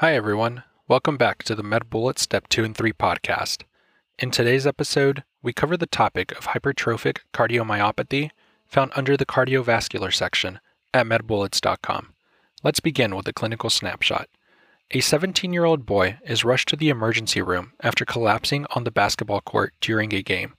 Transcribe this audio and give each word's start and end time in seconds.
Hi, 0.00 0.14
everyone. 0.14 0.62
Welcome 0.88 1.16
back 1.16 1.42
to 1.44 1.54
the 1.54 1.62
MedBullets 1.62 2.18
Step 2.18 2.48
2 2.50 2.64
and 2.64 2.76
3 2.76 2.92
podcast. 2.92 3.62
In 4.18 4.30
today's 4.30 4.66
episode, 4.66 5.24
we 5.42 5.54
cover 5.54 5.74
the 5.74 5.86
topic 5.86 6.32
of 6.32 6.48
hypertrophic 6.48 7.20
cardiomyopathy 7.32 8.28
found 8.66 8.92
under 8.94 9.16
the 9.16 9.24
cardiovascular 9.24 10.12
section 10.12 10.60
at 10.92 11.06
medbullets.com. 11.06 12.12
Let's 12.62 12.80
begin 12.80 13.16
with 13.16 13.26
a 13.26 13.32
clinical 13.32 13.70
snapshot. 13.70 14.28
A 14.90 15.00
17 15.00 15.54
year 15.54 15.64
old 15.64 15.86
boy 15.86 16.18
is 16.26 16.44
rushed 16.44 16.68
to 16.68 16.76
the 16.76 16.90
emergency 16.90 17.40
room 17.40 17.72
after 17.80 18.04
collapsing 18.04 18.66
on 18.74 18.84
the 18.84 18.90
basketball 18.90 19.40
court 19.40 19.72
during 19.80 20.12
a 20.12 20.22
game. 20.22 20.56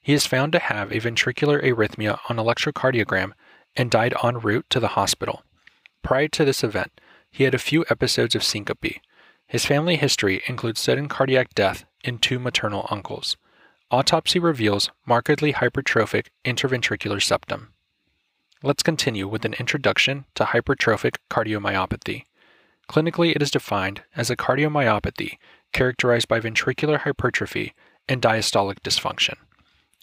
He 0.00 0.14
is 0.14 0.24
found 0.24 0.52
to 0.52 0.60
have 0.60 0.92
a 0.92 1.00
ventricular 1.00 1.62
arrhythmia 1.62 2.20
on 2.30 2.36
electrocardiogram 2.36 3.32
and 3.76 3.90
died 3.90 4.14
en 4.24 4.38
route 4.38 4.64
to 4.70 4.80
the 4.80 4.96
hospital. 4.96 5.42
Prior 6.02 6.28
to 6.28 6.46
this 6.46 6.64
event, 6.64 6.98
he 7.30 7.44
had 7.44 7.54
a 7.54 7.58
few 7.58 7.84
episodes 7.90 8.34
of 8.34 8.44
syncope. 8.44 9.00
His 9.46 9.64
family 9.64 9.96
history 9.96 10.42
includes 10.46 10.80
sudden 10.80 11.08
cardiac 11.08 11.54
death 11.54 11.84
in 12.04 12.18
two 12.18 12.38
maternal 12.38 12.86
uncles. 12.90 13.36
Autopsy 13.90 14.38
reveals 14.38 14.90
markedly 15.06 15.54
hypertrophic 15.54 16.26
interventricular 16.44 17.22
septum. 17.22 17.72
Let's 18.62 18.82
continue 18.82 19.26
with 19.26 19.44
an 19.44 19.54
introduction 19.54 20.26
to 20.34 20.44
hypertrophic 20.44 21.16
cardiomyopathy. 21.30 22.24
Clinically, 22.90 23.34
it 23.34 23.42
is 23.42 23.50
defined 23.50 24.02
as 24.16 24.30
a 24.30 24.36
cardiomyopathy 24.36 25.38
characterized 25.72 26.28
by 26.28 26.40
ventricular 26.40 26.98
hypertrophy 26.98 27.74
and 28.08 28.20
diastolic 28.20 28.80
dysfunction. 28.80 29.36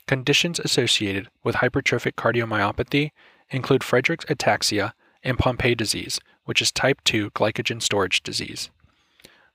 Conditions 0.07 0.60
associated 0.60 1.30
with 1.44 1.55
hypertrophic 1.55 2.13
cardiomyopathy 2.13 3.12
include 3.49 3.82
Friedreich's 3.82 4.26
ataxia 4.26 4.94
and 5.25 5.38
Pompe 5.38 5.75
disease, 5.75 6.20
which 6.45 6.61
is 6.61 6.71
type 6.71 7.02
2 7.03 7.31
glycogen 7.31 7.81
storage 7.81 8.23
disease. 8.23 8.70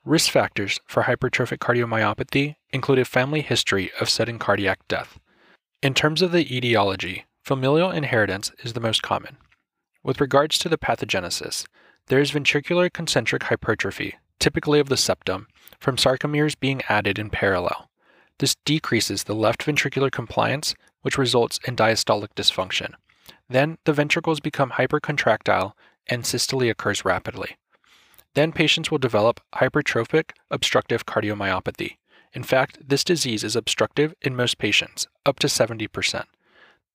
Risk 0.05 0.31
factors 0.31 0.81
for 0.87 1.05
hypertrophic 1.05 1.59
cardiomyopathy 1.59 2.57
include 2.71 2.99
a 2.99 3.05
family 3.05 3.41
history 3.41 3.91
of 4.01 4.11
sudden 4.11 4.39
cardiac 4.39 4.81
death. 4.89 5.19
In 5.83 5.95
terms 5.95 6.21
of 6.21 6.33
the 6.33 6.55
etiology, 6.55 7.25
familial 7.43 7.91
inheritance 7.91 8.51
is 8.63 8.73
the 8.73 8.81
most 8.81 9.03
common. 9.03 9.37
With 10.03 10.21
regards 10.21 10.59
to 10.59 10.69
the 10.69 10.79
pathogenesis, 10.79 11.67
there 12.09 12.21
is 12.21 12.33
ventricular 12.33 12.93
concentric 12.93 13.45
hypertrophy, 13.45 14.17
typically 14.39 14.81
of 14.81 14.89
the 14.89 14.97
septum, 14.97 15.47
from 15.79 15.97
sarcomeres 15.97 16.59
being 16.59 16.83
added 16.89 17.19
in 17.19 17.31
parallel. 17.31 17.91
This 18.39 18.57
decreases 18.65 19.25
the 19.25 19.35
left 19.35 19.65
ventricular 19.65 20.11
compliance, 20.11 20.75
which 21.03 21.19
results 21.19 21.61
in 21.67 21.77
diastolic 21.77 22.29
dysfunction. 22.35 22.95
Then 23.49 23.79
the 23.85 23.93
ventricles 23.93 24.41
become 24.41 24.73
hypercontractile 24.73 25.73
and 26.09 26.27
systole 26.27 26.69
occurs 26.71 27.05
rapidly. 27.05 27.57
Then 28.35 28.53
patients 28.53 28.91
will 28.91 28.99
develop 28.99 29.41
hypertrophic 29.55 30.31
obstructive 30.51 31.07
cardiomyopathy. 31.07 31.97
In 32.33 32.43
fact, 32.43 32.79
this 32.87 33.03
disease 33.03 33.43
is 33.43 33.57
obstructive 33.57 34.15
in 34.23 34.37
most 34.37 34.59
patients, 34.59 35.09
up 35.27 35.39
to 35.41 35.49
70%. 35.49 36.25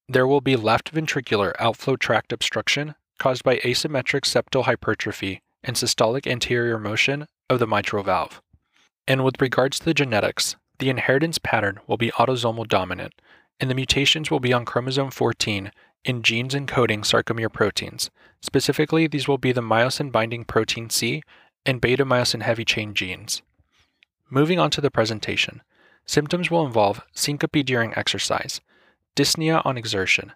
There 0.08 0.28
will 0.28 0.41
be 0.41 0.56
left 0.56 0.94
ventricular 0.94 1.53
outflow 1.59 1.95
tract 1.95 2.31
obstruction 2.31 2.95
caused 3.19 3.44
by 3.44 3.58
asymmetric 3.58 4.22
septal 4.22 4.63
hypertrophy 4.63 5.41
and 5.63 5.75
systolic 5.75 6.28
anterior 6.28 6.78
motion 6.78 7.28
of 7.50 7.59
the 7.59 7.67
mitral 7.67 8.03
valve. 8.03 8.41
And 9.08 9.23
with 9.23 9.41
regards 9.41 9.80
to 9.80 9.86
the 9.86 9.94
genetics, 9.94 10.56
the 10.80 10.89
inheritance 10.89 11.38
pattern 11.38 11.80
will 11.88 11.97
be 11.97 12.11
autosomal 12.11 12.67
dominant, 12.67 13.13
and 13.59 13.69
the 13.69 13.75
mutations 13.75 14.30
will 14.30 14.39
be 14.39 14.53
on 14.53 14.66
chromosome 14.66 15.11
14 15.11 15.72
in 16.05 16.21
genes 16.21 16.53
encoding 16.53 17.01
sarcomere 17.01 17.51
proteins. 17.51 18.09
Specifically, 18.41 19.07
these 19.07 19.27
will 19.27 19.39
be 19.39 19.51
the 19.51 19.61
myosin 19.61 20.11
binding 20.11 20.45
protein 20.45 20.89
C 20.89 21.23
and 21.65 21.81
beta 21.81 22.05
myosin 22.05 22.43
heavy 22.43 22.63
chain 22.63 22.93
genes. 22.93 23.41
Moving 24.29 24.59
on 24.59 24.69
to 24.71 24.81
the 24.81 24.91
presentation, 24.91 25.61
symptoms 26.05 26.49
will 26.49 26.65
involve 26.65 27.01
syncope 27.13 27.65
during 27.65 27.93
exercise, 27.97 28.61
dyspnea 29.15 29.65
on 29.65 29.77
exertion, 29.77 30.33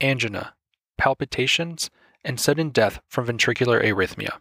angina, 0.00 0.54
palpitations, 0.96 1.90
and 2.24 2.38
sudden 2.38 2.70
death 2.70 3.00
from 3.08 3.26
ventricular 3.26 3.82
arrhythmia. 3.82 4.38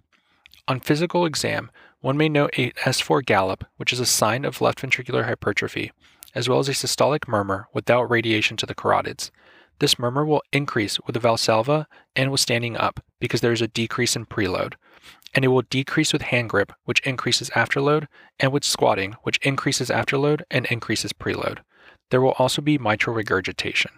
On 0.67 0.79
physical 0.79 1.25
exam, 1.25 1.71
one 2.01 2.17
may 2.17 2.29
note 2.29 2.57
a 2.57 2.71
S4 2.71 3.25
gallop, 3.25 3.65
which 3.77 3.93
is 3.93 3.99
a 3.99 4.05
sign 4.05 4.45
of 4.45 4.61
left 4.61 4.81
ventricular 4.81 5.25
hypertrophy, 5.25 5.91
as 6.35 6.47
well 6.47 6.59
as 6.59 6.69
a 6.69 6.73
systolic 6.73 7.27
murmur 7.27 7.67
without 7.73 8.09
radiation 8.11 8.57
to 8.57 8.65
the 8.65 8.75
carotids. 8.75 9.31
This 9.79 9.99
murmur 9.99 10.25
will 10.25 10.43
increase 10.51 10.99
with 11.01 11.13
the 11.13 11.19
valsalva 11.19 11.85
and 12.15 12.31
with 12.31 12.41
standing 12.41 12.75
up 12.77 12.99
because 13.19 13.41
there 13.41 13.51
is 13.51 13.61
a 13.61 13.67
decrease 13.67 14.15
in 14.15 14.25
preload. 14.25 14.73
And 15.35 15.45
it 15.45 15.49
will 15.49 15.61
decrease 15.63 16.13
with 16.13 16.23
hand 16.23 16.49
grip, 16.49 16.71
which 16.85 17.01
increases 17.01 17.49
afterload, 17.51 18.07
and 18.39 18.51
with 18.51 18.63
squatting, 18.63 19.15
which 19.23 19.37
increases 19.43 19.89
afterload 19.89 20.41
and 20.49 20.65
increases 20.67 21.13
preload. 21.13 21.59
There 22.09 22.21
will 22.21 22.31
also 22.39 22.61
be 22.61 22.77
mitral 22.77 23.15
regurgitation. 23.15 23.91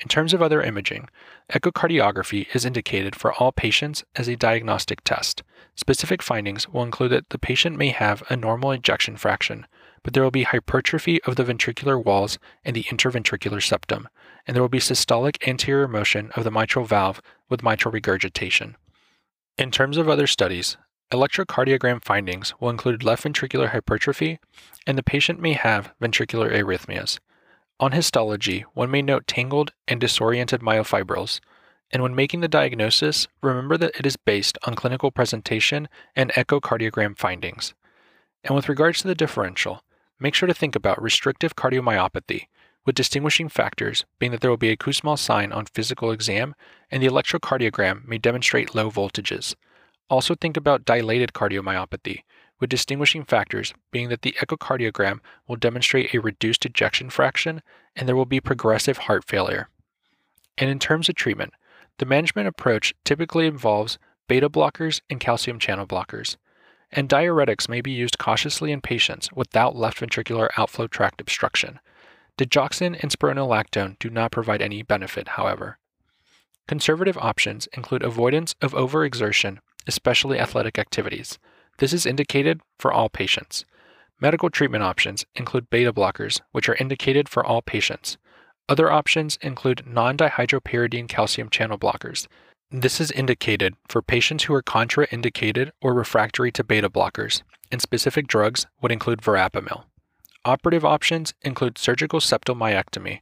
In 0.00 0.08
terms 0.08 0.32
of 0.32 0.40
other 0.40 0.62
imaging, 0.62 1.10
echocardiography 1.52 2.46
is 2.54 2.64
indicated 2.64 3.14
for 3.14 3.34
all 3.34 3.52
patients 3.52 4.02
as 4.16 4.28
a 4.28 4.36
diagnostic 4.36 5.04
test. 5.04 5.42
Specific 5.76 6.22
findings 6.22 6.68
will 6.68 6.82
include 6.82 7.12
that 7.12 7.28
the 7.28 7.38
patient 7.38 7.76
may 7.76 7.90
have 7.90 8.22
a 8.30 8.36
normal 8.36 8.70
ejection 8.70 9.16
fraction, 9.16 9.66
but 10.02 10.14
there 10.14 10.22
will 10.22 10.30
be 10.30 10.44
hypertrophy 10.44 11.22
of 11.24 11.36
the 11.36 11.44
ventricular 11.44 12.02
walls 12.02 12.38
and 12.64 12.74
the 12.74 12.84
interventricular 12.84 13.62
septum, 13.62 14.08
and 14.46 14.54
there 14.54 14.62
will 14.62 14.68
be 14.68 14.78
systolic 14.78 15.36
anterior 15.46 15.88
motion 15.88 16.30
of 16.36 16.44
the 16.44 16.50
mitral 16.50 16.84
valve 16.84 17.20
with 17.48 17.62
mitral 17.62 17.92
regurgitation. 17.92 18.76
In 19.58 19.70
terms 19.70 19.96
of 19.96 20.08
other 20.08 20.26
studies, 20.26 20.76
electrocardiogram 21.12 22.04
findings 22.04 22.54
will 22.60 22.70
include 22.70 23.02
left 23.02 23.24
ventricular 23.24 23.68
hypertrophy, 23.70 24.38
and 24.86 24.96
the 24.96 25.02
patient 25.02 25.40
may 25.40 25.52
have 25.52 25.92
ventricular 26.00 26.50
arrhythmias. 26.50 27.18
On 27.78 27.92
histology, 27.92 28.64
one 28.74 28.90
may 28.90 29.02
note 29.02 29.26
tangled 29.26 29.72
and 29.88 30.00
disoriented 30.00 30.60
myofibrils, 30.60 31.40
and 31.90 32.02
when 32.02 32.14
making 32.14 32.40
the 32.40 32.48
diagnosis, 32.48 33.26
remember 33.42 33.76
that 33.76 33.98
it 33.98 34.06
is 34.06 34.16
based 34.16 34.56
on 34.64 34.74
clinical 34.74 35.10
presentation 35.10 35.88
and 36.14 36.32
echocardiogram 36.34 37.18
findings. 37.18 37.74
And 38.44 38.54
with 38.54 38.68
regards 38.68 39.00
to 39.00 39.08
the 39.08 39.14
differential, 39.14 39.82
make 40.18 40.34
sure 40.34 40.46
to 40.46 40.54
think 40.54 40.76
about 40.76 41.02
restrictive 41.02 41.56
cardiomyopathy, 41.56 42.46
with 42.84 42.94
distinguishing 42.94 43.48
factors 43.48 44.04
being 44.18 44.32
that 44.32 44.40
there 44.40 44.50
will 44.50 44.56
be 44.56 44.70
a 44.70 44.76
Kussmaul 44.76 45.18
sign 45.18 45.52
on 45.52 45.66
physical 45.66 46.10
exam 46.10 46.54
and 46.90 47.02
the 47.02 47.06
electrocardiogram 47.06 48.06
may 48.06 48.18
demonstrate 48.18 48.74
low 48.74 48.90
voltages. 48.90 49.54
Also 50.08 50.34
think 50.34 50.56
about 50.56 50.84
dilated 50.84 51.32
cardiomyopathy, 51.32 52.22
with 52.58 52.70
distinguishing 52.70 53.24
factors 53.24 53.72
being 53.92 54.08
that 54.08 54.22
the 54.22 54.34
echocardiogram 54.40 55.20
will 55.46 55.56
demonstrate 55.56 56.14
a 56.14 56.20
reduced 56.20 56.66
ejection 56.66 57.10
fraction 57.10 57.62
and 57.94 58.08
there 58.08 58.16
will 58.16 58.24
be 58.24 58.40
progressive 58.40 58.98
heart 58.98 59.24
failure. 59.24 59.68
And 60.58 60.68
in 60.68 60.78
terms 60.78 61.08
of 61.08 61.14
treatment, 61.14 61.54
the 61.98 62.06
management 62.06 62.48
approach 62.48 62.94
typically 63.04 63.46
involves 63.46 63.98
beta 64.28 64.48
blockers 64.48 65.00
and 65.08 65.20
calcium 65.20 65.58
channel 65.58 65.86
blockers 65.86 66.36
and 66.92 67.08
diuretics 67.08 67.68
may 67.68 67.80
be 67.80 67.90
used 67.90 68.18
cautiously 68.18 68.72
in 68.72 68.80
patients 68.80 69.30
without 69.32 69.76
left 69.76 70.00
ventricular 70.00 70.48
outflow 70.56 70.86
tract 70.86 71.20
obstruction. 71.20 71.78
Digoxin 72.40 72.98
and 73.02 73.10
spironolactone 73.12 73.98
do 73.98 74.08
not 74.08 74.32
provide 74.32 74.62
any 74.62 74.82
benefit, 74.82 75.28
however. 75.28 75.78
Conservative 76.66 77.18
options 77.18 77.68
include 77.74 78.02
avoidance 78.02 78.54
of 78.62 78.72
overexertion, 78.72 79.58
especially 79.86 80.38
athletic 80.38 80.78
activities. 80.78 81.38
This 81.76 81.92
is 81.92 82.06
indicated 82.06 82.62
for 82.78 82.94
all 82.94 83.10
patients. 83.10 83.66
Medical 84.22 84.48
treatment 84.48 84.82
options 84.82 85.26
include 85.34 85.68
beta 85.68 85.92
blockers, 85.92 86.40
which 86.52 86.66
are 86.66 86.76
indicated 86.76 87.28
for 87.28 87.44
all 87.44 87.60
patients. 87.60 88.16
Other 88.70 88.90
options 88.90 89.36
include 89.42 89.86
non 89.86 90.16
dihydropyridine 90.16 91.08
calcium 91.10 91.50
channel 91.50 91.76
blockers. 91.76 92.26
This 92.70 93.02
is 93.02 93.10
indicated 93.10 93.74
for 93.86 94.00
patients 94.00 94.44
who 94.44 94.54
are 94.54 94.62
contraindicated 94.62 95.72
or 95.82 95.92
refractory 95.92 96.52
to 96.52 96.64
beta 96.64 96.88
blockers, 96.88 97.42
and 97.70 97.82
specific 97.82 98.26
drugs 98.26 98.66
would 98.80 98.92
include 98.92 99.20
verapamil. 99.20 99.84
Operative 100.46 100.86
options 100.86 101.34
include 101.42 101.76
surgical 101.76 102.18
septal 102.18 102.56
myectomy. 102.56 103.20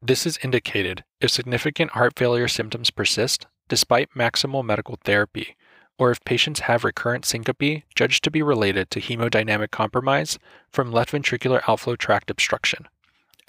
This 0.00 0.24
is 0.24 0.38
indicated 0.42 1.04
if 1.20 1.30
significant 1.30 1.90
heart 1.90 2.14
failure 2.16 2.48
symptoms 2.48 2.90
persist 2.90 3.46
despite 3.68 4.14
maximal 4.14 4.64
medical 4.64 4.98
therapy, 5.04 5.54
or 5.98 6.10
if 6.10 6.24
patients 6.24 6.60
have 6.60 6.82
recurrent 6.82 7.26
syncope 7.26 7.82
judged 7.94 8.24
to 8.24 8.30
be 8.30 8.40
related 8.40 8.90
to 8.90 9.00
hemodynamic 9.00 9.70
compromise 9.70 10.38
from 10.70 10.92
left 10.92 11.12
ventricular 11.12 11.60
outflow 11.68 11.94
tract 11.94 12.30
obstruction. 12.30 12.88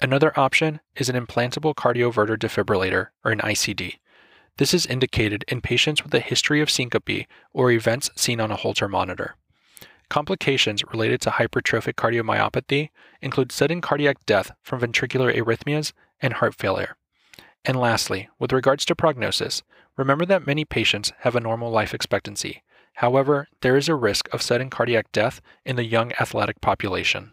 Another 0.02 0.38
option 0.38 0.80
is 0.94 1.08
an 1.08 1.16
implantable 1.16 1.74
cardioverter 1.74 2.36
defibrillator, 2.36 3.08
or 3.24 3.30
an 3.30 3.40
ICD. 3.40 4.00
This 4.58 4.74
is 4.74 4.84
indicated 4.84 5.46
in 5.48 5.62
patients 5.62 6.04
with 6.04 6.12
a 6.14 6.20
history 6.20 6.60
of 6.60 6.68
syncope 6.68 7.26
or 7.54 7.70
events 7.70 8.10
seen 8.16 8.38
on 8.38 8.50
a 8.50 8.56
Holter 8.56 8.88
monitor. 8.88 9.36
Complications 10.10 10.82
related 10.90 11.20
to 11.22 11.30
hypertrophic 11.30 11.94
cardiomyopathy 11.94 12.88
include 13.20 13.52
sudden 13.52 13.80
cardiac 13.80 14.24
death 14.24 14.52
from 14.62 14.80
ventricular 14.80 15.34
arrhythmias 15.34 15.92
and 16.20 16.34
heart 16.34 16.54
failure. 16.54 16.96
And 17.64 17.78
lastly, 17.78 18.28
with 18.38 18.52
regards 18.52 18.84
to 18.86 18.96
prognosis, 18.96 19.62
remember 19.96 20.24
that 20.26 20.46
many 20.46 20.64
patients 20.64 21.12
have 21.20 21.36
a 21.36 21.40
normal 21.40 21.70
life 21.70 21.92
expectancy. 21.92 22.62
However, 22.94 23.48
there 23.60 23.76
is 23.76 23.88
a 23.88 23.94
risk 23.94 24.28
of 24.32 24.40
sudden 24.40 24.70
cardiac 24.70 25.12
death 25.12 25.42
in 25.64 25.76
the 25.76 25.84
young 25.84 26.12
athletic 26.20 26.60
population. 26.60 27.32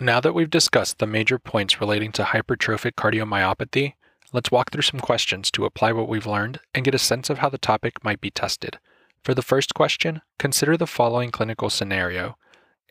Now 0.00 0.18
that 0.20 0.34
we've 0.34 0.50
discussed 0.50 0.98
the 0.98 1.06
major 1.06 1.38
points 1.38 1.80
relating 1.80 2.10
to 2.12 2.24
hypertrophic 2.24 2.94
cardiomyopathy, 2.94 3.94
let's 4.32 4.50
walk 4.50 4.72
through 4.72 4.82
some 4.82 4.98
questions 4.98 5.52
to 5.52 5.64
apply 5.64 5.92
what 5.92 6.08
we've 6.08 6.26
learned 6.26 6.58
and 6.74 6.84
get 6.84 6.94
a 6.94 6.98
sense 6.98 7.30
of 7.30 7.38
how 7.38 7.48
the 7.48 7.58
topic 7.58 8.04
might 8.04 8.20
be 8.20 8.30
tested. 8.30 8.80
For 9.24 9.32
the 9.32 9.40
first 9.40 9.72
question, 9.72 10.20
consider 10.38 10.76
the 10.76 10.86
following 10.86 11.30
clinical 11.30 11.70
scenario. 11.70 12.36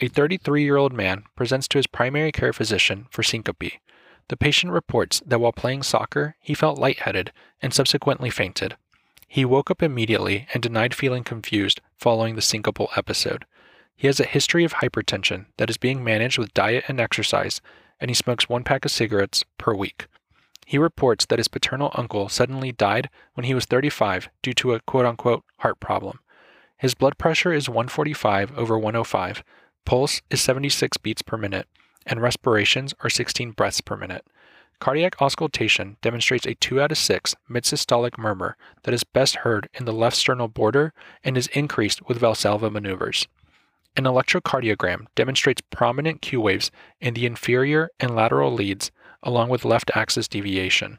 A 0.02 0.08
33 0.08 0.64
year 0.64 0.78
old 0.78 0.92
man 0.92 1.26
presents 1.36 1.68
to 1.68 1.78
his 1.78 1.86
primary 1.86 2.32
care 2.32 2.52
physician 2.52 3.06
for 3.12 3.22
syncope. 3.22 3.74
The 4.30 4.38
patient 4.38 4.74
reports 4.74 5.22
that 5.28 5.40
while 5.40 5.52
playing 5.52 5.84
soccer, 5.84 6.36
he 6.40 6.56
felt 6.56 6.80
lightheaded 6.80 7.32
and 7.62 7.72
subsequently 7.72 8.32
fainted. 8.32 8.78
He 9.28 9.46
woke 9.46 9.70
up 9.70 9.84
immediately 9.84 10.48
and 10.56 10.64
denied 10.64 10.96
feeling 10.96 11.24
confused 11.24 11.82
following 11.98 12.34
the 12.34 12.42
syncopal 12.42 12.88
episode. 12.98 13.46
He 13.96 14.08
has 14.08 14.20
a 14.20 14.26
history 14.26 14.64
of 14.64 14.74
hypertension 14.74 15.46
that 15.58 15.70
is 15.70 15.78
being 15.78 16.04
managed 16.04 16.40
with 16.40 16.54
diet 16.56 16.86
and 16.88 17.00
exercise, 17.00 17.62
and 18.00 18.10
he 18.10 18.16
smokes 18.16 18.50
one 18.50 18.64
pack 18.64 18.86
of 18.86 18.92
cigarettes 18.92 19.46
per 19.60 19.76
week. 19.76 20.08
He 20.66 20.80
reports 20.80 21.28
that 21.28 21.40
his 21.40 21.48
paternal 21.48 21.92
uncle 21.94 22.28
suddenly 22.28 22.72
died 22.72 23.12
when 23.36 23.44
he 23.46 23.54
was 23.54 23.66
35 23.66 24.30
due 24.42 24.54
to 24.54 24.74
a 24.74 24.80
quote 24.80 25.06
unquote 25.06 25.44
heart 25.60 25.80
problem. 25.80 26.20
His 26.84 26.96
blood 26.96 27.18
pressure 27.18 27.54
is 27.54 27.70
145 27.70 28.58
over 28.58 28.78
105, 28.78 29.42
pulse 29.86 30.22
is 30.30 30.42
76 30.42 30.98
beats 30.98 31.22
per 31.22 31.38
minute, 31.38 31.70
and 32.06 32.22
respirations 32.22 32.94
are 33.00 33.10
16 33.10 33.52
breaths 33.52 33.80
per 33.80 33.96
minute. 33.96 34.26
Cardiac 34.82 35.22
auscultation 35.22 35.96
demonstrates 36.02 36.46
a 36.46 36.56
2 36.56 36.82
out 36.82 36.92
of 36.92 36.98
6 36.98 37.36
mid-systolic 37.48 38.18
murmur 38.18 38.58
that 38.84 38.94
is 38.94 39.06
best 39.06 39.38
heard 39.38 39.70
in 39.74 39.86
the 39.86 39.94
left 39.94 40.18
sternal 40.18 40.50
border 40.50 40.92
and 41.24 41.38
is 41.38 41.48
increased 41.54 42.06
with 42.10 42.20
Valsalva 42.20 42.70
maneuvers. 42.70 43.30
An 43.96 44.04
electrocardiogram 44.04 45.06
demonstrates 45.16 45.62
prominent 45.72 46.22
Q 46.22 46.42
waves 46.42 46.70
in 47.00 47.14
the 47.14 47.26
inferior 47.26 47.92
and 47.98 48.14
lateral 48.14 48.52
leads 48.52 48.92
along 49.24 49.48
with 49.48 49.64
left 49.64 49.90
axis 49.96 50.28
deviation. 50.28 50.98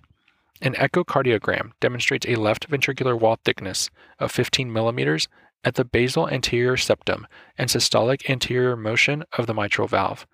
An 0.63 0.73
echocardiogram 0.77 1.73
demonstrates 1.81 2.27
a 2.27 2.37
left 2.37 2.71
ventricular 2.71 3.21
wall 3.21 3.39
thickness 3.45 3.91
of 4.19 4.33
15 4.33 4.73
millimeters 4.73 5.29
at 5.65 5.75
the 5.75 5.85
basal 5.85 6.29
anterior 6.29 6.77
septum 6.77 7.27
and 7.57 7.71
systolic 7.71 8.29
anterior 8.29 8.77
motion 8.77 9.25
of 9.37 9.47
the 9.47 9.55
mitral 9.55 9.89
valve. 9.89 10.27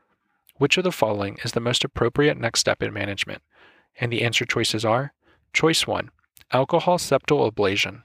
Which 0.57 0.77
of 0.77 0.85
the 0.85 0.93
following 0.93 1.39
is 1.45 1.53
the 1.53 1.61
most 1.61 1.85
appropriate 1.85 2.37
next 2.37 2.61
step 2.61 2.83
in 2.83 2.93
management? 2.93 3.43
And 3.99 4.13
the 4.13 4.23
answer 4.23 4.45
choices 4.45 4.85
are 4.85 5.13
Choice 5.53 5.87
1 5.87 6.11
Alcohol 6.53 6.99
septal 6.99 7.51
ablation. 7.51 8.03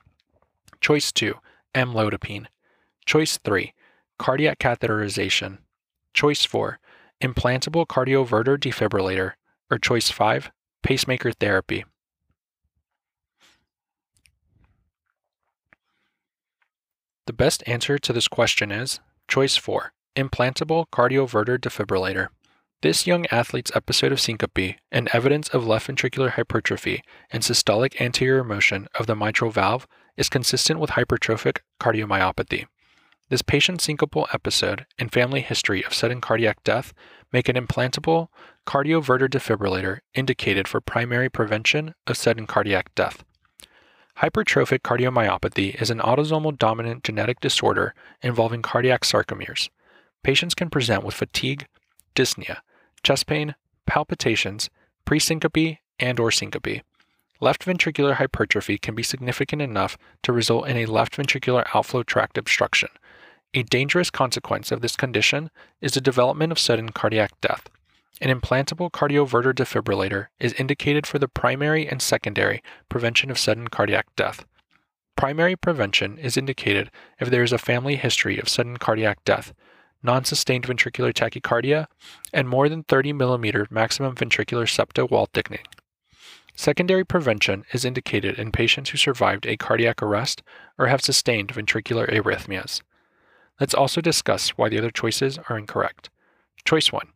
Choice 0.79 1.11
2 1.11 1.33
Amlodipine. 1.73 2.45
Choice 3.05 3.37
3 3.37 3.73
Cardiac 4.17 4.59
catheterization. 4.59 5.59
Choice 6.13 6.45
4 6.45 6.79
Implantable 7.21 7.85
cardioverter 7.85 8.57
defibrillator. 8.57 9.33
Or 9.69 9.77
choice 9.77 10.11
5 10.11 10.51
Pacemaker 10.83 11.31
therapy. 11.31 11.85
The 17.27 17.33
best 17.33 17.63
answer 17.65 17.97
to 17.97 18.13
this 18.13 18.27
question 18.27 18.71
is 18.71 18.99
choice 19.27 19.57
4 19.57 19.93
Implantable 20.15 20.85
cardioverter 20.91 21.57
defibrillator. 21.57 22.27
This 22.83 23.07
young 23.07 23.25
athlete's 23.31 23.71
episode 23.73 24.11
of 24.11 24.19
syncope 24.19 24.75
and 24.91 25.09
evidence 25.11 25.49
of 25.49 25.65
left 25.65 25.87
ventricular 25.87 26.29
hypertrophy 26.29 27.01
and 27.31 27.41
systolic 27.41 27.99
anterior 27.99 28.43
motion 28.43 28.87
of 28.93 29.07
the 29.07 29.15
mitral 29.15 29.49
valve 29.49 29.87
is 30.15 30.29
consistent 30.29 30.79
with 30.79 30.91
hypertrophic 30.91 31.61
cardiomyopathy. 31.81 32.67
This 33.29 33.41
patient's 33.41 33.87
syncopal 33.87 34.27
episode 34.31 34.85
and 34.99 35.11
family 35.11 35.41
history 35.41 35.83
of 35.83 35.95
sudden 35.95 36.21
cardiac 36.21 36.63
death 36.63 36.93
make 37.33 37.49
an 37.49 37.55
implantable 37.55 38.27
cardioverter 38.67 39.27
defibrillator 39.27 40.01
indicated 40.13 40.67
for 40.67 40.79
primary 40.79 41.29
prevention 41.29 41.95
of 42.05 42.17
sudden 42.17 42.45
cardiac 42.45 42.93
death. 42.93 43.25
Hypertrophic 44.19 44.79
cardiomyopathy 44.79 45.81
is 45.81 45.89
an 45.89 45.99
autosomal 45.99 46.57
dominant 46.57 47.03
genetic 47.03 47.41
disorder 47.41 47.93
involving 48.21 48.61
cardiac 48.61 49.01
sarcomeres. 49.01 49.69
Patients 50.23 50.55
can 50.55 50.69
present 50.69 51.03
with 51.03 51.13
fatigue, 51.13 51.67
dyspnea, 52.15 52.59
chest 53.03 53.27
pain, 53.27 53.55
palpitations, 53.85 54.69
presyncope, 55.05 55.79
and 55.99 56.17
or 56.17 56.31
syncope. 56.31 56.81
Left 57.41 57.65
ventricular 57.65 58.13
hypertrophy 58.13 58.77
can 58.77 58.95
be 58.95 59.03
significant 59.03 59.61
enough 59.61 59.97
to 60.23 60.31
result 60.31 60.69
in 60.69 60.77
a 60.77 60.85
left 60.85 61.17
ventricular 61.17 61.65
outflow 61.75 62.03
tract 62.03 62.37
obstruction. 62.37 62.89
A 63.53 63.63
dangerous 63.63 64.09
consequence 64.09 64.71
of 64.71 64.79
this 64.79 64.95
condition 64.95 65.51
is 65.81 65.91
the 65.91 65.99
development 65.99 66.53
of 66.53 66.59
sudden 66.59 66.89
cardiac 66.93 67.31
death. 67.41 67.69
An 68.21 68.29
implantable 68.29 68.89
cardioverter 68.89 69.53
defibrillator 69.53 70.27
is 70.39 70.53
indicated 70.53 71.05
for 71.05 71.19
the 71.19 71.27
primary 71.27 71.85
and 71.85 72.01
secondary 72.01 72.63
prevention 72.87 73.29
of 73.29 73.37
sudden 73.37 73.67
cardiac 73.67 74.07
death. 74.15 74.45
Primary 75.17 75.57
prevention 75.57 76.17
is 76.17 76.37
indicated 76.37 76.91
if 77.19 77.29
there 77.29 77.43
is 77.43 77.51
a 77.51 77.57
family 77.57 77.97
history 77.97 78.39
of 78.39 78.47
sudden 78.47 78.77
cardiac 78.77 79.23
death, 79.25 79.53
non 80.01 80.23
sustained 80.23 80.65
ventricular 80.65 81.13
tachycardia, 81.13 81.87
and 82.31 82.47
more 82.47 82.69
than 82.69 82.83
30 82.83 83.13
mm 83.13 83.69
maximum 83.69 84.15
ventricular 84.15 84.65
septal 84.65 85.09
wall 85.09 85.27
thickening. 85.33 85.65
Secondary 86.55 87.03
prevention 87.03 87.65
is 87.73 87.83
indicated 87.83 88.39
in 88.39 88.49
patients 88.49 88.91
who 88.91 88.97
survived 88.97 89.45
a 89.45 89.57
cardiac 89.57 90.01
arrest 90.01 90.41
or 90.77 90.87
have 90.87 91.01
sustained 91.01 91.49
ventricular 91.49 92.09
arrhythmias. 92.09 92.81
Let's 93.59 93.73
also 93.73 93.99
discuss 93.99 94.51
why 94.51 94.69
the 94.69 94.77
other 94.77 94.91
choices 94.91 95.37
are 95.49 95.57
incorrect. 95.57 96.09
Choice 96.63 96.93
1 96.93 97.09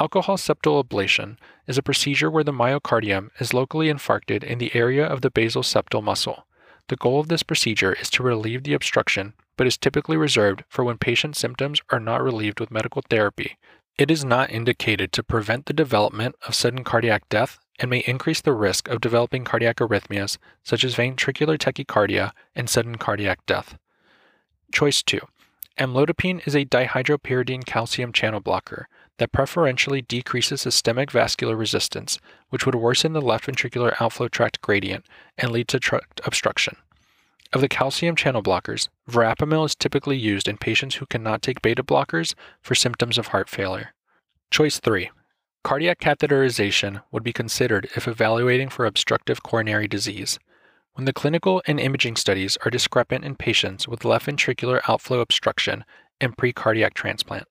Alcohol 0.00 0.38
septal 0.38 0.82
ablation 0.82 1.36
is 1.66 1.76
a 1.76 1.82
procedure 1.82 2.30
where 2.30 2.44
the 2.44 2.52
myocardium 2.52 3.28
is 3.38 3.52
locally 3.52 3.88
infarcted 3.88 4.42
in 4.42 4.56
the 4.58 4.74
area 4.74 5.04
of 5.04 5.20
the 5.20 5.30
basal 5.30 5.62
septal 5.62 6.02
muscle. 6.02 6.46
The 6.88 6.96
goal 6.96 7.20
of 7.20 7.28
this 7.28 7.42
procedure 7.42 7.92
is 7.92 8.08
to 8.10 8.22
relieve 8.22 8.64
the 8.64 8.72
obstruction 8.72 9.34
but 9.58 9.66
is 9.66 9.76
typically 9.76 10.16
reserved 10.16 10.64
for 10.66 10.82
when 10.82 10.96
patient 10.96 11.36
symptoms 11.36 11.80
are 11.90 12.00
not 12.00 12.22
relieved 12.22 12.58
with 12.58 12.70
medical 12.70 13.02
therapy. 13.10 13.58
It 13.98 14.10
is 14.10 14.24
not 14.24 14.50
indicated 14.50 15.12
to 15.12 15.22
prevent 15.22 15.66
the 15.66 15.74
development 15.74 16.36
of 16.46 16.54
sudden 16.54 16.84
cardiac 16.84 17.28
death 17.28 17.58
and 17.78 17.90
may 17.90 17.98
increase 18.06 18.40
the 18.40 18.54
risk 18.54 18.88
of 18.88 19.02
developing 19.02 19.44
cardiac 19.44 19.76
arrhythmias 19.76 20.38
such 20.62 20.84
as 20.84 20.94
ventricular 20.94 21.58
tachycardia 21.58 22.32
and 22.54 22.70
sudden 22.70 22.96
cardiac 22.96 23.44
death. 23.44 23.76
Choice 24.72 25.02
2. 25.02 25.20
Amlodipine 25.78 26.46
is 26.46 26.54
a 26.54 26.64
dihydropyridine 26.64 27.66
calcium 27.66 28.12
channel 28.12 28.40
blocker 28.40 28.88
that 29.18 29.32
preferentially 29.32 30.02
decreases 30.02 30.60
systemic 30.62 31.10
vascular 31.10 31.56
resistance, 31.56 32.18
which 32.48 32.66
would 32.66 32.74
worsen 32.74 33.12
the 33.12 33.20
left 33.20 33.46
ventricular 33.46 33.94
outflow 34.00 34.28
tract 34.28 34.60
gradient 34.60 35.06
and 35.38 35.50
lead 35.50 35.68
to 35.68 35.78
tract 35.78 36.20
obstruction. 36.24 36.76
Of 37.52 37.60
the 37.60 37.68
calcium 37.68 38.16
channel 38.16 38.42
blockers, 38.42 38.88
verapamil 39.10 39.66
is 39.66 39.74
typically 39.74 40.16
used 40.16 40.48
in 40.48 40.56
patients 40.56 40.96
who 40.96 41.06
cannot 41.06 41.42
take 41.42 41.60
beta 41.60 41.82
blockers 41.82 42.34
for 42.62 42.74
symptoms 42.74 43.18
of 43.18 43.28
heart 43.28 43.50
failure. 43.50 43.92
Choice 44.50 44.80
3. 44.80 45.10
Cardiac 45.62 46.00
catheterization 46.00 47.02
would 47.12 47.22
be 47.22 47.32
considered 47.32 47.88
if 47.94 48.08
evaluating 48.08 48.70
for 48.70 48.86
obstructive 48.86 49.42
coronary 49.42 49.86
disease. 49.86 50.38
When 50.94 51.04
the 51.04 51.12
clinical 51.12 51.62
and 51.66 51.78
imaging 51.78 52.16
studies 52.16 52.58
are 52.64 52.70
discrepant 52.70 53.24
in 53.24 53.36
patients 53.36 53.86
with 53.86 54.04
left 54.04 54.26
ventricular 54.26 54.80
outflow 54.88 55.20
obstruction 55.20 55.84
and 56.20 56.36
precardiac 56.36 56.94
transplant, 56.94 57.46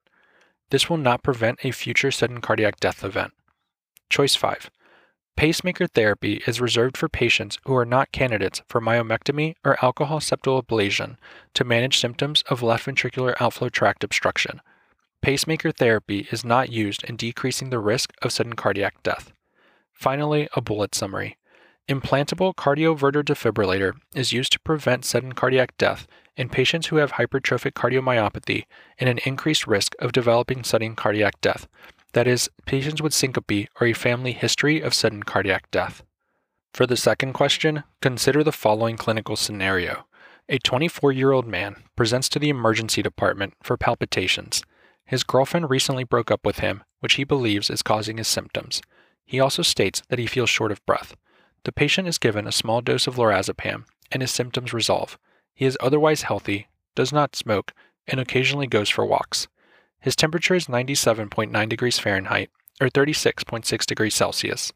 this 0.72 0.90
will 0.90 0.98
not 0.98 1.24
prevent 1.24 1.64
a 1.64 1.72
future 1.72 2.12
sudden 2.12 2.42
cardiac 2.42 2.80
death 2.80 3.04
event. 3.04 3.34
Choice 4.10 4.36
5. 4.36 4.72
Pacemaker 5.38 5.88
therapy 5.88 6.42
is 6.46 6.60
reserved 6.60 6.98
for 6.98 7.08
patients 7.08 7.58
who 7.66 7.76
are 7.76 7.86
not 7.86 8.12
candidates 8.12 8.62
for 8.68 8.82
myomectomy 8.82 9.56
or 9.64 9.84
alcohol 9.84 10.20
septal 10.20 10.62
ablation 10.62 11.18
to 11.54 11.64
manage 11.64 11.98
symptoms 11.98 12.44
of 12.50 12.62
left 12.62 12.86
ventricular 12.86 13.36
outflow 13.40 13.70
tract 13.70 14.04
obstruction. 14.04 14.62
Pacemaker 15.22 15.72
therapy 15.72 16.28
is 16.32 16.44
not 16.44 16.72
used 16.72 17.04
in 17.04 17.16
decreasing 17.16 17.70
the 17.70 17.80
risk 17.80 18.12
of 18.22 18.32
sudden 18.32 18.54
cardiac 18.54 19.02
death. 19.04 19.32
Finally, 19.94 20.50
a 20.54 20.62
bullet 20.62 20.96
summary. 20.96 21.38
Implantable 21.88 22.54
cardioverter 22.54 23.24
defibrillator 23.24 23.94
is 24.16 24.34
used 24.34 24.52
to 24.52 24.60
prevent 24.60 25.06
sudden 25.06 25.34
cardiac 25.34 25.78
death 25.78 26.08
in 26.42 26.50
patients 26.50 26.88
who 26.88 26.98
have 26.98 27.14
hypertrophic 27.14 27.74
cardiomyopathy 27.74 28.66
and 29.00 29.08
an 29.08 29.20
increased 29.26 29.68
risk 29.68 29.96
of 30.00 30.12
developing 30.12 30.64
sudden 30.64 30.96
cardiac 30.96 31.40
death 31.40 31.68
that 32.14 32.28
is, 32.28 32.50
patients 32.66 33.02
with 33.02 33.14
syncope 33.14 33.68
or 33.80 33.88
a 33.88 33.94
family 33.94 34.34
history 34.34 34.82
of 34.82 34.94
sudden 34.94 35.24
cardiac 35.24 35.70
death. 35.72 36.04
For 36.74 36.86
the 36.86 36.98
second 36.98 37.34
question, 37.34 37.84
consider 38.02 38.44
the 38.44 38.52
following 38.52 38.98
clinical 38.98 39.36
scenario. 39.36 40.06
A 40.50 40.58
24 40.60 41.12
year 41.12 41.32
old 41.32 41.48
man 41.48 41.84
presents 41.96 42.28
to 42.30 42.40
the 42.40 42.50
emergency 42.50 43.02
department 43.02 43.54
for 43.64 43.78
palpitations. 43.78 44.64
His 45.06 45.24
girlfriend 45.24 45.70
recently 45.70 46.04
broke 46.04 46.32
up 46.32 46.46
with 46.46 46.60
him, 46.60 46.84
which 47.00 47.16
he 47.16 47.24
believes 47.24 47.70
is 47.70 47.82
causing 47.82 48.18
his 48.18 48.28
symptoms. 48.28 48.82
He 49.26 49.40
also 49.40 49.62
states 49.62 50.02
that 50.10 50.20
he 50.20 50.28
feels 50.28 50.50
short 50.50 50.72
of 50.72 50.86
breath. 50.86 51.16
The 51.64 51.72
patient 51.72 52.08
is 52.08 52.18
given 52.18 52.48
a 52.48 52.52
small 52.52 52.82
dose 52.82 53.08
of 53.08 53.16
lorazepam, 53.16 53.86
and 54.12 54.22
his 54.22 54.32
symptoms 54.32 54.74
resolve. 54.74 55.18
He 55.54 55.66
is 55.66 55.78
otherwise 55.80 56.24
healthy, 56.24 56.68
does 56.96 57.12
not 57.14 57.36
smoke, 57.36 57.74
and 58.08 58.20
occasionally 58.20 58.68
goes 58.68 58.90
for 58.90 59.06
walks. 59.06 59.48
His 60.00 60.16
temperature 60.16 60.56
is 60.56 60.66
97.9 60.66 61.70
degrees 61.70 62.00
Fahrenheit, 62.00 62.50
or 62.82 62.90
36.6 62.90 63.86
degrees 63.86 64.16
Celsius. 64.16 64.74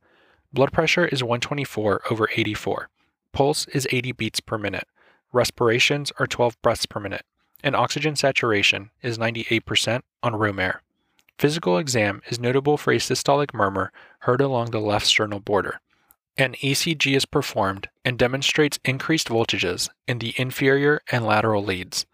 Blood 0.54 0.72
pressure 0.72 1.06
is 1.06 1.24
124 1.24 2.02
over 2.12 2.30
84. 2.36 2.90
Pulse 3.34 3.68
is 3.68 3.88
80 3.92 4.12
beats 4.14 4.40
per 4.40 4.58
minute. 4.58 4.88
Respirations 5.34 6.12
are 6.20 6.28
12 6.28 6.62
breaths 6.62 6.86
per 6.86 7.00
minute. 7.00 7.26
And 7.64 7.76
oxygen 7.76 8.16
saturation 8.16 8.92
is 9.02 9.18
98% 9.18 10.02
on 10.22 10.36
room 10.36 10.60
air. 10.60 10.82
Physical 11.38 11.78
exam 11.78 12.22
is 12.28 12.40
notable 12.40 12.78
for 12.78 12.94
a 12.94 12.98
systolic 12.98 13.54
murmur 13.54 13.92
heard 14.20 14.40
along 14.40 14.72
the 14.72 14.80
left 14.80 15.06
sternal 15.06 15.40
border. 15.40 15.82
An 16.38 16.56
ECG 16.56 17.16
is 17.16 17.26
performed 17.26 17.88
and 18.04 18.20
demonstrates 18.20 18.78
increased 18.84 19.30
voltages 19.30 19.88
in 20.06 20.20
the 20.20 20.34
inferior 20.36 21.00
and 21.10 21.26
lateral 21.26 21.64
leads. 21.64 22.06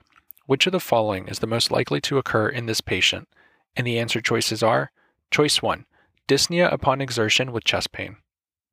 Which 0.45 0.67
of 0.67 0.73
the 0.73 0.79
following 0.79 1.27
is 1.27 1.39
the 1.39 1.47
most 1.47 1.71
likely 1.71 1.99
to 2.01 2.19
occur 2.19 2.47
in 2.47 2.67
this 2.67 2.81
patient? 2.81 3.27
And 3.75 3.87
the 3.87 3.97
answer 3.97 4.21
choices 4.21 4.61
are 4.61 4.91
Choice 5.31 5.63
1 5.63 5.85
Dyspnea 6.27 6.71
upon 6.71 7.01
exertion 7.01 7.51
with 7.51 7.63
chest 7.63 7.91
pain. 7.91 8.17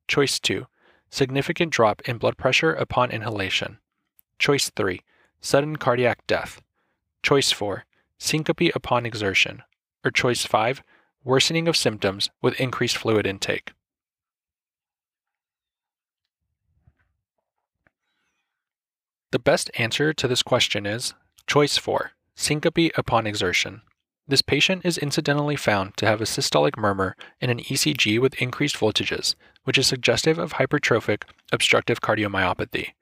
Choice 0.07 0.39
2 0.39 0.67
Significant 1.09 1.73
drop 1.73 2.03
in 2.07 2.19
blood 2.19 2.37
pressure 2.37 2.73
upon 2.73 3.09
inhalation. 3.09 3.79
Choice 4.37 4.69
3 4.69 5.01
Sudden 5.41 5.77
cardiac 5.77 6.27
death. 6.27 6.61
Choice 7.23 7.51
4 7.51 7.85
Syncope 8.19 8.75
upon 8.75 9.07
exertion. 9.07 9.63
Or 10.05 10.11
choice 10.11 10.45
5 10.45 10.83
Worsening 11.23 11.67
of 11.67 11.75
symptoms 11.75 12.29
with 12.39 12.59
increased 12.59 12.97
fluid 12.97 13.25
intake. 13.25 13.71
The 19.31 19.37
best 19.37 19.69
answer 19.77 20.11
to 20.11 20.27
this 20.27 20.41
question 20.41 20.87
is 20.87 21.13
Choice 21.45 21.77
4 21.77 22.13
Syncope 22.35 22.89
upon 22.97 23.27
exertion. 23.27 23.83
This 24.27 24.41
patient 24.41 24.83
is 24.83 24.97
incidentally 24.97 25.55
found 25.55 25.95
to 25.97 26.07
have 26.07 26.19
a 26.19 26.23
systolic 26.23 26.75
murmur 26.77 27.15
and 27.39 27.51
an 27.51 27.59
ECG 27.59 28.19
with 28.19 28.41
increased 28.41 28.77
voltages, 28.77 29.35
which 29.65 29.77
is 29.77 29.85
suggestive 29.85 30.39
of 30.39 30.53
hypertrophic 30.53 31.25
obstructive 31.51 32.01
cardiomyopathy. 32.01 32.93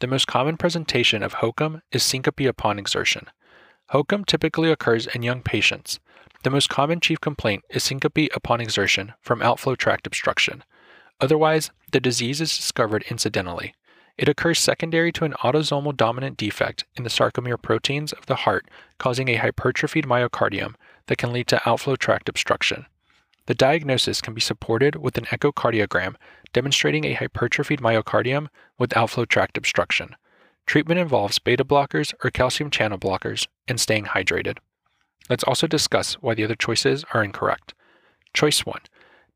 The 0.00 0.08
most 0.08 0.26
common 0.26 0.56
presentation 0.56 1.22
of 1.22 1.34
HOCM 1.34 1.82
is 1.92 2.02
syncope 2.02 2.48
upon 2.48 2.80
exertion. 2.80 3.26
HOCM 3.92 4.26
typically 4.26 4.72
occurs 4.72 5.06
in 5.06 5.22
young 5.22 5.40
patients. 5.40 6.00
The 6.42 6.50
most 6.50 6.68
common 6.68 6.98
chief 6.98 7.20
complaint 7.20 7.62
is 7.70 7.84
syncope 7.84 8.28
upon 8.34 8.60
exertion 8.60 9.12
from 9.20 9.40
outflow 9.40 9.76
tract 9.76 10.08
obstruction. 10.08 10.64
Otherwise, 11.20 11.70
the 11.92 12.00
disease 12.00 12.40
is 12.40 12.56
discovered 12.56 13.04
incidentally. 13.08 13.72
It 14.18 14.28
occurs 14.28 14.58
secondary 14.58 15.12
to 15.12 15.24
an 15.24 15.34
autosomal 15.42 15.94
dominant 15.94 16.38
defect 16.38 16.84
in 16.96 17.04
the 17.04 17.10
sarcomere 17.10 17.60
proteins 17.60 18.12
of 18.12 18.26
the 18.26 18.36
heart, 18.36 18.66
causing 18.98 19.28
a 19.28 19.36
hypertrophied 19.36 20.06
myocardium 20.06 20.74
that 21.06 21.18
can 21.18 21.32
lead 21.32 21.46
to 21.48 21.68
outflow 21.68 21.96
tract 21.96 22.28
obstruction. 22.28 22.86
The 23.46 23.54
diagnosis 23.54 24.20
can 24.20 24.34
be 24.34 24.40
supported 24.40 24.96
with 24.96 25.18
an 25.18 25.26
echocardiogram 25.26 26.16
demonstrating 26.52 27.04
a 27.04 27.14
hypertrophied 27.14 27.80
myocardium 27.80 28.48
with 28.78 28.96
outflow 28.96 29.26
tract 29.26 29.58
obstruction. 29.58 30.16
Treatment 30.66 30.98
involves 30.98 31.38
beta 31.38 31.64
blockers 31.64 32.12
or 32.24 32.30
calcium 32.30 32.70
channel 32.70 32.98
blockers 32.98 33.46
and 33.68 33.78
staying 33.78 34.06
hydrated. 34.06 34.58
Let's 35.28 35.44
also 35.44 35.66
discuss 35.66 36.14
why 36.14 36.34
the 36.34 36.44
other 36.44 36.54
choices 36.54 37.04
are 37.12 37.22
incorrect. 37.22 37.74
Choice 38.32 38.64
1 38.64 38.80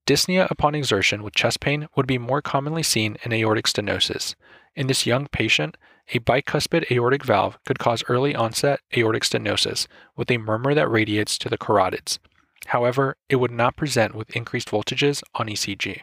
Dyspnea 0.06 0.50
upon 0.50 0.74
exertion 0.74 1.22
with 1.22 1.34
chest 1.34 1.60
pain 1.60 1.86
would 1.94 2.06
be 2.06 2.18
more 2.18 2.42
commonly 2.42 2.82
seen 2.82 3.16
in 3.22 3.32
aortic 3.32 3.66
stenosis. 3.66 4.34
In 4.76 4.86
this 4.86 5.06
young 5.06 5.26
patient, 5.26 5.76
a 6.12 6.20
bicuspid 6.20 6.90
aortic 6.90 7.24
valve 7.24 7.58
could 7.66 7.78
cause 7.78 8.04
early 8.08 8.34
onset 8.34 8.80
aortic 8.96 9.24
stenosis 9.24 9.86
with 10.16 10.30
a 10.30 10.38
murmur 10.38 10.74
that 10.74 10.90
radiates 10.90 11.38
to 11.38 11.48
the 11.48 11.58
carotids. 11.58 12.18
However, 12.66 13.16
it 13.28 13.36
would 13.36 13.50
not 13.50 13.76
present 13.76 14.14
with 14.14 14.34
increased 14.36 14.70
voltages 14.70 15.22
on 15.34 15.48
ECG. 15.48 16.02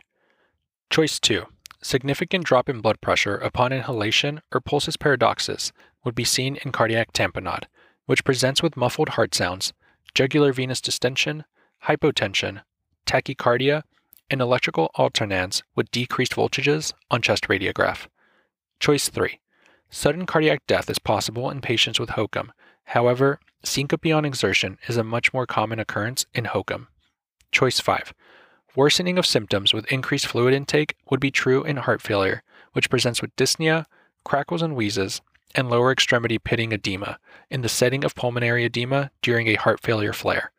Choice 0.89 1.19
2. 1.19 1.45
Significant 1.81 2.43
drop 2.43 2.67
in 2.67 2.81
blood 2.81 2.99
pressure 3.01 3.35
upon 3.35 3.71
inhalation 3.71 4.41
or 4.51 4.59
pulsus 4.59 4.97
paradoxus 4.97 5.71
would 6.03 6.15
be 6.15 6.23
seen 6.23 6.57
in 6.57 6.71
cardiac 6.71 7.13
tamponade, 7.13 7.65
which 8.05 8.23
presents 8.23 8.63
with 8.63 8.77
muffled 8.77 9.09
heart 9.09 9.35
sounds, 9.35 9.73
jugular 10.13 10.51
venous 10.51 10.81
distension, 10.81 11.45
hypotension, 11.85 12.63
tachycardia, 13.05 13.83
and 14.29 14.41
electrical 14.41 14.89
alternans 14.97 15.61
with 15.75 15.91
decreased 15.91 16.35
voltages 16.35 16.93
on 17.11 17.21
chest 17.21 17.47
radiograph. 17.47 18.07
Choice 18.79 19.09
3. 19.09 19.39
Sudden 19.89 20.25
cardiac 20.25 20.65
death 20.67 20.89
is 20.89 20.99
possible 20.99 21.49
in 21.49 21.61
patients 21.61 21.99
with 21.99 22.11
HOCM. 22.11 22.49
However, 22.85 23.39
syncope 23.63 24.13
on 24.13 24.23
exertion 24.23 24.77
is 24.87 24.97
a 24.97 25.03
much 25.03 25.33
more 25.33 25.47
common 25.47 25.79
occurrence 25.79 26.25
in 26.33 26.45
HOCM. 26.45 26.87
Choice 27.51 27.79
5. 27.79 28.13
Worsening 28.75 29.17
of 29.17 29.25
symptoms 29.25 29.73
with 29.73 29.91
increased 29.91 30.27
fluid 30.27 30.53
intake 30.53 30.95
would 31.09 31.19
be 31.19 31.31
true 31.31 31.63
in 31.63 31.77
heart 31.77 32.01
failure, 32.01 32.43
which 32.73 32.89
presents 32.89 33.21
with 33.21 33.35
dyspnea, 33.35 33.85
crackles 34.23 34.61
and 34.61 34.75
wheezes, 34.75 35.21
and 35.55 35.69
lower 35.69 35.91
extremity 35.91 36.37
pitting 36.37 36.71
edema 36.71 37.17
in 37.49 37.61
the 37.61 37.69
setting 37.69 38.03
of 38.03 38.13
pulmonary 38.13 38.63
edema 38.63 39.09
during 39.23 39.47
a 39.47 39.55
heart 39.55 39.79
failure 39.79 40.13
flare. 40.13 40.51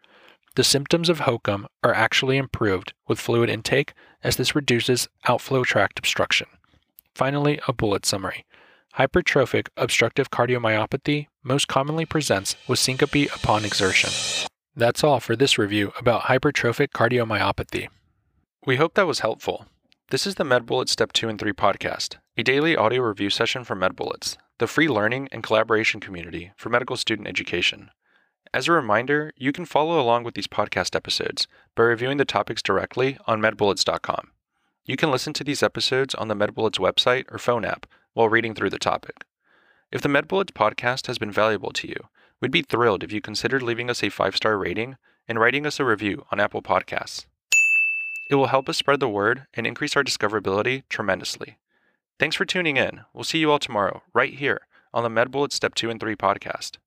The 0.56 0.64
symptoms 0.64 1.08
of 1.08 1.20
HOCM 1.20 1.66
are 1.84 1.94
actually 1.94 2.36
improved 2.36 2.92
with 3.06 3.20
fluid 3.20 3.48
intake 3.48 3.94
as 4.24 4.34
this 4.34 4.56
reduces 4.56 5.08
outflow 5.28 5.62
tract 5.62 6.00
obstruction. 6.00 6.48
Finally, 7.18 7.58
a 7.66 7.72
bullet 7.72 8.06
summary. 8.06 8.46
Hypertrophic 8.94 9.70
obstructive 9.76 10.30
cardiomyopathy 10.30 11.26
most 11.42 11.66
commonly 11.66 12.06
presents 12.06 12.54
with 12.68 12.78
syncope 12.78 13.34
upon 13.34 13.64
exertion. 13.64 14.10
That's 14.76 15.02
all 15.02 15.18
for 15.18 15.34
this 15.34 15.58
review 15.58 15.92
about 15.98 16.22
hypertrophic 16.22 16.90
cardiomyopathy. 16.90 17.88
We 18.64 18.76
hope 18.76 18.94
that 18.94 19.08
was 19.08 19.18
helpful. 19.18 19.66
This 20.10 20.28
is 20.28 20.36
the 20.36 20.44
MedBullets 20.44 20.90
Step 20.90 21.12
2 21.12 21.28
and 21.28 21.40
3 21.40 21.52
podcast, 21.54 22.18
a 22.36 22.44
daily 22.44 22.76
audio 22.76 23.02
review 23.02 23.30
session 23.30 23.64
from 23.64 23.80
MedBullets, 23.80 24.36
the 24.58 24.68
free 24.68 24.86
learning 24.88 25.28
and 25.32 25.42
collaboration 25.42 25.98
community 25.98 26.52
for 26.56 26.68
medical 26.68 26.96
student 26.96 27.26
education. 27.26 27.90
As 28.54 28.68
a 28.68 28.72
reminder, 28.72 29.32
you 29.36 29.50
can 29.50 29.64
follow 29.64 30.00
along 30.00 30.22
with 30.22 30.34
these 30.34 30.46
podcast 30.46 30.94
episodes 30.94 31.48
by 31.74 31.82
reviewing 31.82 32.18
the 32.18 32.24
topics 32.24 32.62
directly 32.62 33.18
on 33.26 33.40
medbullets.com. 33.40 34.30
You 34.88 34.96
can 34.96 35.10
listen 35.10 35.34
to 35.34 35.44
these 35.44 35.62
episodes 35.62 36.14
on 36.14 36.28
the 36.28 36.34
MedBullets 36.34 36.78
website 36.78 37.26
or 37.30 37.36
phone 37.36 37.62
app 37.62 37.84
while 38.14 38.30
reading 38.30 38.54
through 38.54 38.70
the 38.70 38.78
topic. 38.78 39.26
If 39.92 40.00
the 40.00 40.08
MedBullets 40.08 40.52
podcast 40.52 41.08
has 41.08 41.18
been 41.18 41.30
valuable 41.30 41.72
to 41.72 41.86
you, 41.86 42.08
we'd 42.40 42.50
be 42.50 42.62
thrilled 42.62 43.04
if 43.04 43.12
you 43.12 43.20
considered 43.20 43.62
leaving 43.62 43.90
us 43.90 44.02
a 44.02 44.08
five 44.08 44.34
star 44.34 44.56
rating 44.56 44.96
and 45.28 45.38
writing 45.38 45.66
us 45.66 45.78
a 45.78 45.84
review 45.84 46.24
on 46.32 46.40
Apple 46.40 46.62
Podcasts. 46.62 47.26
It 48.30 48.36
will 48.36 48.46
help 48.46 48.66
us 48.66 48.78
spread 48.78 49.00
the 49.00 49.10
word 49.10 49.46
and 49.52 49.66
increase 49.66 49.94
our 49.94 50.02
discoverability 50.02 50.84
tremendously. 50.88 51.58
Thanks 52.18 52.36
for 52.36 52.46
tuning 52.46 52.78
in. 52.78 53.02
We'll 53.12 53.24
see 53.24 53.40
you 53.40 53.50
all 53.50 53.58
tomorrow, 53.58 54.02
right 54.14 54.32
here 54.32 54.62
on 54.94 55.02
the 55.02 55.10
MedBullets 55.10 55.52
Step 55.52 55.74
2 55.74 55.90
and 55.90 56.00
3 56.00 56.16
podcast. 56.16 56.78